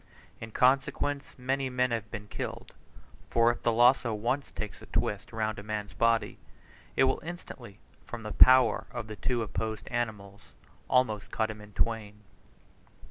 [0.39, 2.73] In consequence many men have been killed;
[3.29, 6.39] for if the lazo once takes a twist round a man's body,
[6.95, 10.41] it will instantly, from the power of the two opposed animals,
[10.89, 12.23] almost cut him in twain.